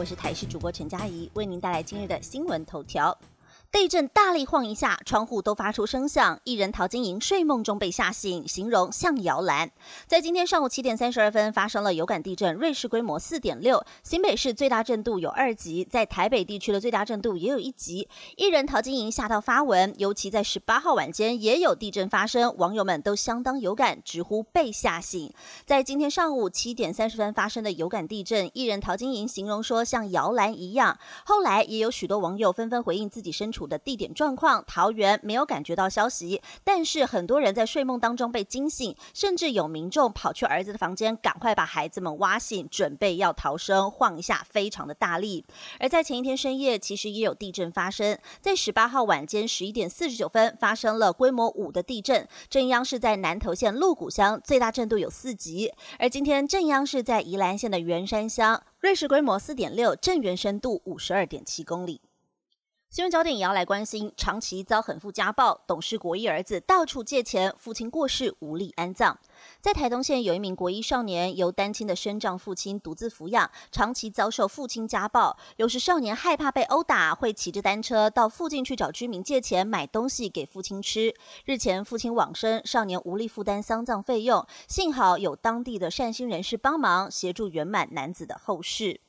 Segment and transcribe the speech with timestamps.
[0.00, 3.14] 我是台视主播陈佳怡，为您带来今日的新闻头条。
[3.72, 6.40] 地震大力晃一下，窗户都发出声响。
[6.42, 9.70] 一人陶晶莹睡梦中被吓醒，形容像摇篮。
[10.08, 18.08] 在今天上午七点三十二分，发生了有感地震，瑞士规模四点六，新北市最大震度有二级，在台北地区的最大震度也有一级。
[18.36, 25.32] 艺人陶晶莹吓到发文，尤其在十八号晚间也有地震发生，网友们都相当有感，直呼被吓醒。
[25.64, 30.98] 在今天上午七点三十分发生的有感地震，艺人陶晶莹形容说像摇篮一样。
[31.24, 33.59] 后来也有许多网友纷纷回应自己身处。
[33.66, 45.44] 的地点状况，桃园没有感觉到消息，但是很多人在睡梦当中被惊醒，甚至有民众跑去儿子的房间，赶快把孩子们挖醒，准备要逃生，晃一下，非常的大力。
[45.78, 55.72] 而在前一天深夜，其实也有地震发生，在十八号晚间十一点四十九分发生了规模五的地震，震央是在南投县鹿谷乡，最大震度有四级。
[55.98, 62.00] 而今天震央是在宜兰县的员山乡，瑞士规模四点六，震源深度五十二点七公里。
[62.90, 69.16] 新闻焦点也要来关心，长期遭狠父家暴，董事国一儿子到处借钱，父亲过世无力安葬。
[69.60, 75.38] 在台东县有一名国一少年，由单亲的生长父亲独自抚养，长期遭受父亲家暴。
[75.58, 81.14] 有时少年害怕被殴打，会骑着单车到附近去找居民借钱买东西给父亲吃。
[81.44, 89.00] 日前父亲往生，少年无力负担丧葬费用，幸好有当地的善心人士帮忙协助圆满男子的后事。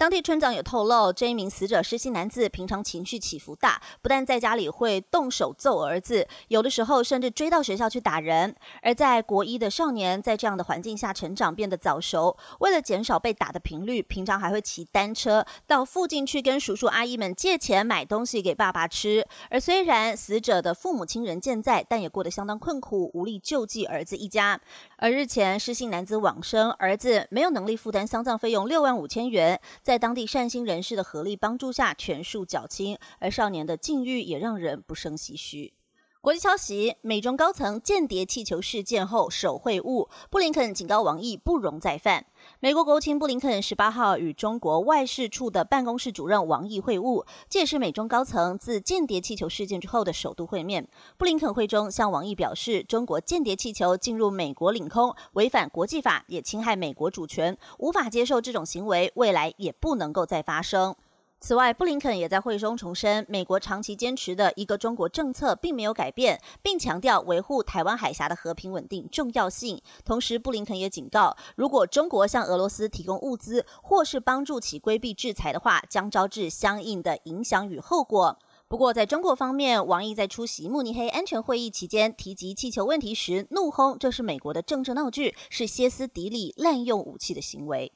[0.00, 8.56] 当地村长也透露，这一名死者失信男子平常情绪起伏大，不但在家里会动手揍儿子，有的时候甚至追到学校去打人。
[8.80, 12.34] 而在国一的少年在这样的环境下成长，变得早熟。
[12.60, 19.26] 为了减少被打的频率，平常还会骑单车到附近去跟叔叔阿姨们借钱买东西给爸爸吃。
[19.50, 24.58] 而虽然死者的父母亲人健在，但也过得相当困苦，无力救济儿子一家。
[24.96, 29.60] 而日前失信男子往生，儿子没有能力负担丧葬费用六万五千元。
[29.90, 35.74] 在当地善心人士的合力帮助下，全数缴清，而少年的境遇也让人不胜唏嘘。
[36.22, 42.26] 国际消息：美中高层间谍气球事件后首会晤，布林肯警告王毅不容再犯。
[42.58, 50.86] 美国国务卿布林肯十八号与中国外事处的办公室主任王毅会晤，这也是美中高层自间谍气球事件之后的首度会面。
[51.16, 60.94] 布林肯会中向王毅表示，中国间谍气球进入美国领空，违反国际法，也侵害美国主权，无法接受这种行为，未来也不能够再发生。
[61.42, 69.80] 此外，布林肯也在会中重申，美国长期坚持的一个中国政策并没有改变，并强调维护台湾海峡的和平稳定重要性。
[70.04, 78.38] 同时，布林肯也警告，如果中国向俄罗斯提供物资或是帮助其规避制裁的话，将招致相应的影响与后果。
[78.68, 87.92] 不过，在中国方面，王毅在出席慕尼黑安全会议期间提及气球问题时，怒轰这是美国的政治闹剧，是歇斯底里滥用武器的行为。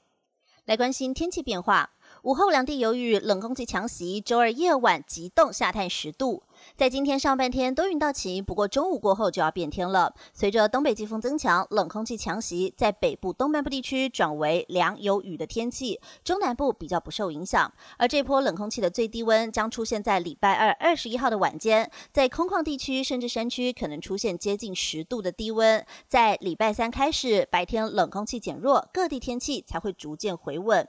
[0.65, 1.91] 来关心天气变化。
[2.25, 6.43] 午后两地由于冷空气强袭，周二夜晚急冻下探十度。
[6.75, 10.15] 在今天上半天多云到晴，不过中午过后就要变天了。
[10.33, 17.71] 随着东北季风增强，冷空气强袭，在北部东半部地区转为凉有雨的天气，中南部比较不受影响。
[17.99, 25.85] 而这波冷空气的最低温将出现在礼拜二二十一号的晚间，在空旷地区甚至山区可能出现接近十度的低温。
[26.09, 30.89] 在礼拜三开始，白天冷空气减弱，各地天气才会逐渐回稳。